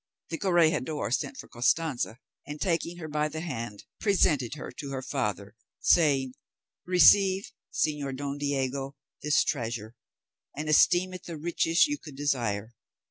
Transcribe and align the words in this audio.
The 0.29 0.39
corregidor 0.39 1.11
sent 1.11 1.37
for 1.37 1.47
Costanza, 1.47 2.17
and 2.47 2.59
taking 2.59 2.97
her 2.97 3.07
by 3.07 3.29
the 3.29 3.41
hand, 3.41 3.83
presented 3.99 4.55
her 4.55 4.71
to 4.71 4.89
her 4.89 5.03
father, 5.03 5.53
saying, 5.79 6.33
"Receive, 6.87 7.51
Señor 7.71 8.15
Don 8.17 8.39
Diego, 8.39 8.95
this 9.21 9.43
treasure, 9.43 9.93
and 10.57 10.67
esteem 10.67 11.13
it 11.13 11.25
the 11.25 11.37
richest 11.37 11.85
you 11.85 11.99
could 11.99 12.15
desire. 12.15 12.73